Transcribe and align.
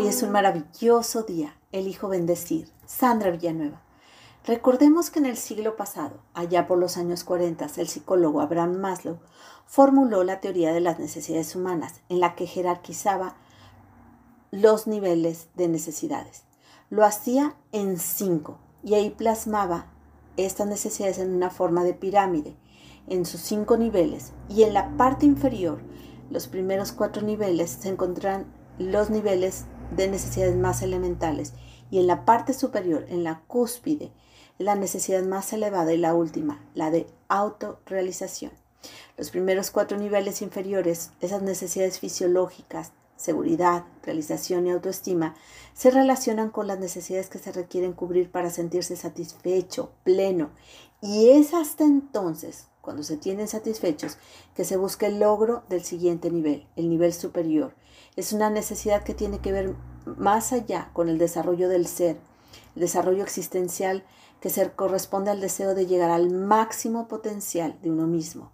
Hoy 0.00 0.06
es 0.06 0.22
un 0.22 0.30
maravilloso 0.30 1.24
día. 1.24 1.58
Elijo 1.72 2.08
bendecir. 2.08 2.70
Sandra 2.86 3.30
Villanueva. 3.30 3.82
Recordemos 4.46 5.10
que 5.10 5.18
en 5.18 5.26
el 5.26 5.36
siglo 5.36 5.76
pasado, 5.76 6.22
allá 6.32 6.66
por 6.66 6.78
los 6.78 6.96
años 6.96 7.22
40, 7.22 7.66
el 7.76 7.86
psicólogo 7.86 8.40
Abraham 8.40 8.78
Maslow 8.78 9.18
formuló 9.66 10.24
la 10.24 10.40
teoría 10.40 10.72
de 10.72 10.80
las 10.80 10.98
necesidades 10.98 11.54
humanas, 11.54 12.00
en 12.08 12.18
la 12.18 12.34
que 12.34 12.46
jerarquizaba 12.46 13.36
los 14.50 14.86
niveles 14.86 15.48
de 15.54 15.68
necesidades. 15.68 16.44
Lo 16.88 17.04
hacía 17.04 17.56
en 17.70 17.98
cinco 17.98 18.58
y 18.82 18.94
ahí 18.94 19.10
plasmaba 19.10 19.92
estas 20.38 20.66
necesidades 20.66 21.18
en 21.18 21.34
una 21.34 21.50
forma 21.50 21.84
de 21.84 21.92
pirámide, 21.92 22.56
en 23.06 23.26
sus 23.26 23.42
cinco 23.42 23.76
niveles, 23.76 24.32
y 24.48 24.62
en 24.62 24.72
la 24.72 24.96
parte 24.96 25.26
inferior, 25.26 25.82
los 26.30 26.46
primeros 26.48 26.92
cuatro 26.92 27.20
niveles, 27.20 27.70
se 27.82 27.90
encuentran 27.90 28.46
los 28.78 29.10
niveles 29.10 29.66
de 29.96 30.08
necesidades 30.08 30.56
más 30.56 30.82
elementales, 30.82 31.52
y 31.90 31.98
en 31.98 32.06
la 32.06 32.24
parte 32.24 32.52
superior, 32.52 33.06
en 33.08 33.24
la 33.24 33.42
cúspide, 33.46 34.12
la 34.58 34.74
necesidad 34.74 35.22
más 35.22 35.52
elevada 35.52 35.92
y 35.92 35.96
la 35.96 36.14
última, 36.14 36.62
la 36.74 36.90
de 36.90 37.06
autorrealización. 37.28 38.52
Los 39.16 39.30
primeros 39.30 39.70
cuatro 39.70 39.98
niveles 39.98 40.42
inferiores, 40.42 41.10
esas 41.20 41.42
necesidades 41.42 41.98
fisiológicas, 41.98 42.92
seguridad, 43.16 43.84
realización 44.02 44.66
y 44.66 44.70
autoestima, 44.70 45.34
se 45.74 45.90
relacionan 45.90 46.50
con 46.50 46.66
las 46.66 46.78
necesidades 46.78 47.28
que 47.28 47.38
se 47.38 47.52
requieren 47.52 47.92
cubrir 47.92 48.30
para 48.30 48.50
sentirse 48.50 48.96
satisfecho, 48.96 49.92
pleno. 50.04 50.50
Y 51.02 51.30
es 51.30 51.52
hasta 51.54 51.84
entonces, 51.84 52.68
cuando 52.80 53.02
se 53.02 53.16
tienen 53.16 53.48
satisfechos, 53.48 54.16
que 54.54 54.64
se 54.64 54.76
busca 54.76 55.06
el 55.06 55.20
logro 55.20 55.64
del 55.68 55.84
siguiente 55.84 56.30
nivel, 56.30 56.66
el 56.76 56.88
nivel 56.88 57.12
superior. 57.12 57.74
Es 58.16 58.32
una 58.32 58.50
necesidad 58.50 59.02
que 59.02 59.14
tiene 59.14 59.38
que 59.38 59.52
ver 59.52 59.74
más 60.04 60.52
allá 60.52 60.90
con 60.92 61.08
el 61.08 61.18
desarrollo 61.18 61.68
del 61.68 61.86
ser, 61.86 62.18
el 62.74 62.82
desarrollo 62.82 63.22
existencial 63.22 64.04
que 64.40 64.50
se 64.50 64.70
corresponde 64.72 65.30
al 65.30 65.40
deseo 65.40 65.74
de 65.74 65.86
llegar 65.86 66.10
al 66.10 66.30
máximo 66.30 67.08
potencial 67.08 67.78
de 67.82 67.90
uno 67.90 68.06
mismo. 68.06 68.52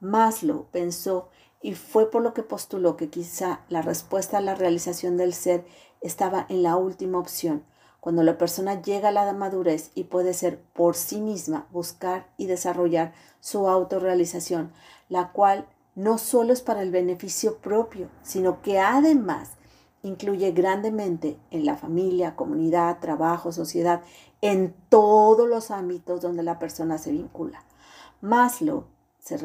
Maslow 0.00 0.66
pensó 0.70 1.28
y 1.62 1.74
fue 1.74 2.10
por 2.10 2.22
lo 2.22 2.34
que 2.34 2.42
postuló 2.42 2.96
que 2.96 3.10
quizá 3.10 3.60
la 3.68 3.82
respuesta 3.82 4.38
a 4.38 4.40
la 4.40 4.54
realización 4.54 5.16
del 5.16 5.34
ser 5.34 5.64
estaba 6.00 6.46
en 6.48 6.62
la 6.62 6.76
última 6.76 7.18
opción, 7.18 7.64
cuando 8.00 8.22
la 8.22 8.38
persona 8.38 8.80
llega 8.80 9.08
a 9.08 9.12
la 9.12 9.32
madurez 9.32 9.90
y 9.94 10.04
puede 10.04 10.32
ser 10.34 10.60
por 10.74 10.94
sí 10.94 11.20
misma, 11.20 11.66
buscar 11.72 12.28
y 12.36 12.46
desarrollar 12.46 13.14
su 13.40 13.68
autorrealización, 13.68 14.72
la 15.08 15.32
cual 15.32 15.66
no 15.96 16.18
solo 16.18 16.52
es 16.52 16.60
para 16.60 16.82
el 16.82 16.92
beneficio 16.92 17.56
propio, 17.58 18.08
sino 18.22 18.62
que 18.62 18.78
además 18.78 19.52
incluye 20.02 20.52
grandemente 20.52 21.40
en 21.50 21.64
la 21.64 21.76
familia, 21.76 22.36
comunidad, 22.36 23.00
trabajo, 23.00 23.50
sociedad, 23.50 24.02
en 24.40 24.76
todos 24.88 25.48
los 25.48 25.72
ámbitos 25.72 26.20
donde 26.20 26.44
la 26.44 26.60
persona 26.60 26.98
se 26.98 27.10
vincula. 27.10 27.64
Maslow 28.20 28.84
se 29.18 29.38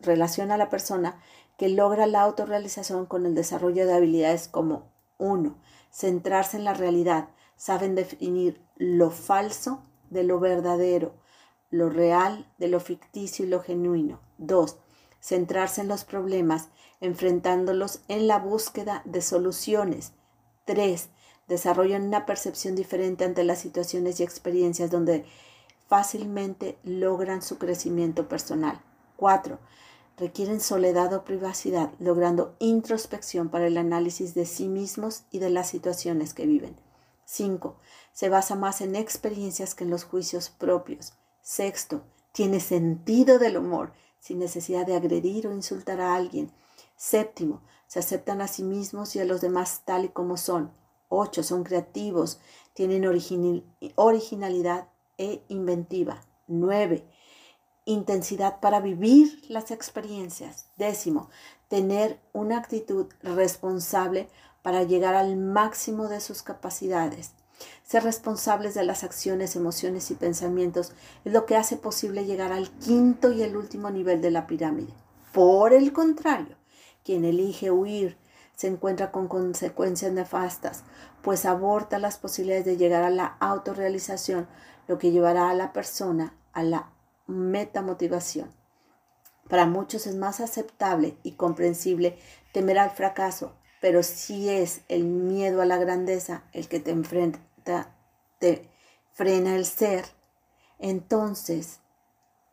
relaciona 0.00 0.54
a 0.54 0.58
la 0.58 0.70
persona 0.70 1.18
que 1.56 1.68
logra 1.68 2.06
la 2.06 2.20
autorrealización 2.20 3.06
con 3.06 3.26
el 3.26 3.34
desarrollo 3.34 3.86
de 3.86 3.94
habilidades 3.94 4.46
como 4.46 4.92
1. 5.18 5.56
Centrarse 5.90 6.58
en 6.58 6.64
la 6.64 6.74
realidad. 6.74 7.30
Saben 7.56 7.94
definir 7.94 8.60
lo 8.76 9.10
falso 9.10 9.82
de 10.10 10.24
lo 10.24 10.38
verdadero, 10.38 11.14
lo 11.70 11.88
real 11.88 12.52
de 12.58 12.68
lo 12.68 12.78
ficticio 12.80 13.44
y 13.44 13.48
lo 13.48 13.60
genuino. 13.60 14.20
2. 14.38 14.76
Centrarse 15.24 15.80
en 15.80 15.88
los 15.88 16.04
problemas, 16.04 16.68
enfrentándolos 17.00 18.00
en 18.08 18.26
la 18.26 18.38
búsqueda 18.38 19.00
de 19.06 19.22
soluciones. 19.22 20.12
3. 20.66 21.08
Desarrollan 21.48 22.02
una 22.02 22.26
percepción 22.26 22.74
diferente 22.74 23.24
ante 23.24 23.42
las 23.42 23.58
situaciones 23.58 24.20
y 24.20 24.22
experiencias 24.22 24.90
donde 24.90 25.24
fácilmente 25.88 26.76
logran 26.84 27.40
su 27.40 27.56
crecimiento 27.56 28.28
personal. 28.28 28.82
4 29.16 29.58
requieren 30.16 30.60
soledad 30.60 31.12
o 31.12 31.24
privacidad, 31.24 31.90
logrando 31.98 32.54
introspección 32.58 33.48
para 33.48 33.66
el 33.66 33.78
análisis 33.78 34.34
de 34.34 34.46
sí 34.46 34.68
mismos 34.68 35.24
y 35.30 35.38
de 35.38 35.50
las 35.50 35.68
situaciones 35.68 36.34
que 36.34 36.46
viven. 36.46 36.76
5. 37.24 37.76
Se 38.12 38.28
basa 38.28 38.54
más 38.54 38.82
en 38.82 38.94
experiencias 38.94 39.74
que 39.74 39.84
en 39.84 39.90
los 39.90 40.04
juicios 40.04 40.50
propios. 40.50 41.14
Sexto, 41.40 42.02
tiene 42.32 42.60
sentido 42.60 43.38
del 43.38 43.56
humor, 43.56 43.92
sin 44.24 44.38
necesidad 44.38 44.86
de 44.86 44.96
agredir 44.96 45.46
o 45.46 45.52
insultar 45.52 46.00
a 46.00 46.14
alguien. 46.14 46.50
Séptimo, 46.96 47.60
se 47.86 47.98
aceptan 47.98 48.40
a 48.40 48.48
sí 48.48 48.62
mismos 48.62 49.14
y 49.16 49.20
a 49.20 49.26
los 49.26 49.42
demás 49.42 49.82
tal 49.84 50.06
y 50.06 50.08
como 50.08 50.38
son. 50.38 50.72
8. 51.10 51.42
Son 51.42 51.62
creativos, 51.62 52.40
tienen 52.72 53.04
originalidad 53.96 54.88
e 55.18 55.42
inventiva. 55.48 56.22
9 56.46 57.06
intensidad 57.86 58.60
para 58.60 58.80
vivir 58.80 59.44
las 59.50 59.70
experiencias. 59.70 60.70
Décimo, 60.78 61.28
tener 61.68 62.18
una 62.32 62.56
actitud 62.56 63.12
responsable 63.22 64.30
para 64.62 64.84
llegar 64.84 65.14
al 65.14 65.36
máximo 65.36 66.08
de 66.08 66.22
sus 66.22 66.42
capacidades. 66.42 67.34
Ser 67.82 68.04
responsables 68.04 68.74
de 68.74 68.84
las 68.84 69.04
acciones, 69.04 69.56
emociones 69.56 70.10
y 70.10 70.14
pensamientos 70.14 70.92
es 71.24 71.32
lo 71.32 71.46
que 71.46 71.56
hace 71.56 71.76
posible 71.76 72.24
llegar 72.24 72.52
al 72.52 72.70
quinto 72.70 73.32
y 73.32 73.42
el 73.42 73.56
último 73.56 73.90
nivel 73.90 74.20
de 74.20 74.30
la 74.30 74.46
pirámide. 74.46 74.92
Por 75.32 75.72
el 75.72 75.92
contrario, 75.92 76.56
quien 77.04 77.24
elige 77.24 77.70
huir 77.70 78.16
se 78.56 78.68
encuentra 78.68 79.10
con 79.10 79.28
consecuencias 79.28 80.12
nefastas, 80.12 80.84
pues 81.22 81.44
aborta 81.44 81.98
las 81.98 82.18
posibilidades 82.18 82.64
de 82.64 82.76
llegar 82.76 83.02
a 83.02 83.10
la 83.10 83.36
autorrealización, 83.40 84.46
lo 84.86 84.98
que 84.98 85.10
llevará 85.10 85.50
a 85.50 85.54
la 85.54 85.72
persona 85.72 86.34
a 86.52 86.62
la 86.62 86.90
metamotivación. 87.26 88.50
Para 89.48 89.66
muchos 89.66 90.06
es 90.06 90.14
más 90.14 90.40
aceptable 90.40 91.18
y 91.22 91.32
comprensible 91.32 92.16
temer 92.52 92.78
al 92.78 92.90
fracaso, 92.90 93.52
pero 93.80 94.02
si 94.02 94.48
es 94.48 94.80
el 94.88 95.04
miedo 95.04 95.60
a 95.60 95.66
la 95.66 95.76
grandeza 95.76 96.44
el 96.52 96.68
que 96.68 96.80
te 96.80 96.90
enfrenta, 96.90 97.40
te 98.38 98.70
frena 99.12 99.56
el 99.56 99.66
ser, 99.66 100.04
entonces, 100.78 101.80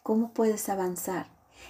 ¿cómo 0.03 0.33
puedes 0.33 0.69
avanzar? 0.69 1.27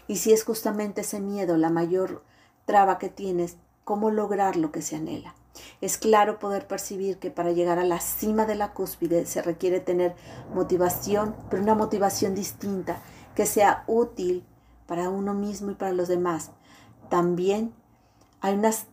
Y 0.07 0.18
si 0.18 0.34
es 0.34 0.44
justamente 0.44 1.02
ese 1.02 1.19
miedo 1.19 1.57
la 1.57 1.69
mayor 1.69 2.24
traba 2.66 2.97
que 3.00 3.09
tienes, 3.09 3.57
¿cómo 3.84 4.12
lograr 4.12 4.56
lo 4.56 4.72
que 4.72 4.81
se 4.81 4.96
anhela? 4.96 5.35
Es 5.81 5.97
claro 5.97 6.40
poder 6.40 6.68
percibir 6.68 7.18
que 7.18 7.31
para 7.31 7.51
llegar 7.51 7.80
a 7.80 7.84
la 7.84 8.00
cima 8.00 8.46
de 8.46 8.56
la 8.56 8.74
cúspide 8.74 9.25
se 9.25 9.41
requiere 9.41 9.80
tener 9.80 10.16
motivación, 10.53 11.35
pero 11.50 11.62
una 11.63 11.75
motivación 11.75 12.35
distinta, 12.35 13.01
que 13.35 13.46
sea 13.46 13.84
útil 13.88 14.46
para 14.85 15.09
uno 15.09 15.34
mismo 15.34 15.72
y 15.72 15.75
para 15.75 15.94
los 15.94 16.07
demás. 16.07 16.51
También 17.09 17.74
hay 18.40 18.53
unas 18.56 18.88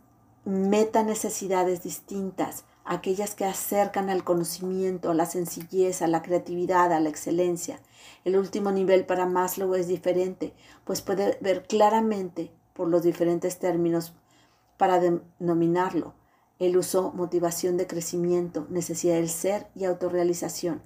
meta 0.45 1.03
necesidades 1.03 1.83
distintas, 1.83 2.65
aquellas 2.93 3.35
que 3.35 3.45
acercan 3.45 4.11
al 4.11 4.25
conocimiento, 4.25 5.11
a 5.11 5.15
la 5.15 5.27
sencillez, 5.27 6.03
a 6.03 6.07
la 6.07 6.23
creatividad, 6.23 6.93
a 6.93 7.01
la 7.01 7.09
excelencia. 7.09 7.81
El 8.25 8.37
último 8.37 8.73
nivel 8.73 9.07
para 9.07 9.27
Maslow 9.27 9.75
es 9.75 9.89
diferente, 9.89 10.55
pues 10.85 11.03
puede 11.03 11.39
ver 11.41 11.65
claramente 11.67 12.51
por 12.73 12.89
los 12.89 13.03
diferentes 13.03 13.59
términos 13.59 14.15
para 14.77 15.01
denominarlo 15.01 16.15
él 16.59 16.77
usó 16.77 17.13
motivación 17.13 17.77
de 17.77 17.87
crecimiento, 17.87 18.67
necesidad 18.69 19.15
del 19.15 19.29
ser 19.29 19.69
y 19.77 19.85
autorrealización. 19.85 20.83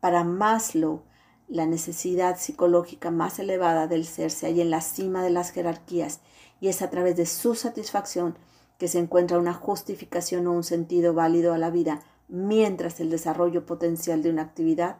Para 0.00 0.24
Maslow, 0.24 1.02
la 1.46 1.66
necesidad 1.66 2.38
psicológica 2.38 3.10
más 3.10 3.38
elevada 3.38 3.86
del 3.86 4.06
ser 4.06 4.30
se 4.30 4.46
halla 4.46 4.62
en 4.62 4.70
la 4.70 4.80
cima 4.80 5.22
de 5.22 5.30
las 5.30 5.50
jerarquías 5.50 6.20
y 6.60 6.68
es 6.68 6.80
a 6.80 6.90
través 6.90 7.16
de 7.16 7.26
su 7.26 7.54
satisfacción 7.54 8.38
que 8.80 8.88
se 8.88 8.98
encuentra 8.98 9.38
una 9.38 9.52
justificación 9.52 10.46
o 10.46 10.52
un 10.52 10.64
sentido 10.64 11.12
válido 11.12 11.52
a 11.52 11.58
la 11.58 11.68
vida, 11.68 12.00
mientras 12.28 12.98
el 12.98 13.10
desarrollo 13.10 13.66
potencial 13.66 14.22
de 14.22 14.30
una 14.30 14.40
actividad 14.40 14.96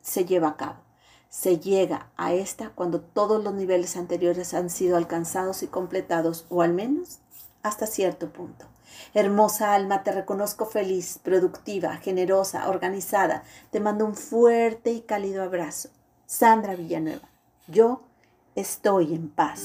se 0.00 0.24
lleva 0.24 0.48
a 0.48 0.56
cabo. 0.56 0.78
Se 1.28 1.58
llega 1.58 2.08
a 2.16 2.32
esta 2.32 2.70
cuando 2.70 3.02
todos 3.02 3.44
los 3.44 3.52
niveles 3.52 3.98
anteriores 3.98 4.54
han 4.54 4.70
sido 4.70 4.96
alcanzados 4.96 5.62
y 5.62 5.66
completados, 5.66 6.46
o 6.48 6.62
al 6.62 6.72
menos 6.72 7.18
hasta 7.62 7.86
cierto 7.86 8.32
punto. 8.32 8.64
Hermosa 9.12 9.74
alma, 9.74 10.02
te 10.02 10.12
reconozco 10.12 10.64
feliz, 10.64 11.20
productiva, 11.22 11.98
generosa, 11.98 12.70
organizada. 12.70 13.42
Te 13.70 13.78
mando 13.78 14.06
un 14.06 14.14
fuerte 14.14 14.90
y 14.90 15.02
cálido 15.02 15.42
abrazo. 15.42 15.90
Sandra 16.24 16.76
Villanueva, 16.76 17.28
yo 17.66 18.04
estoy 18.54 19.14
en 19.14 19.28
paz. 19.28 19.64